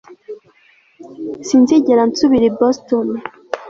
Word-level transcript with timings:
Sinzigera 1.47 2.01
nsubira 2.09 2.45
i 2.51 2.53
Boston 2.59 3.07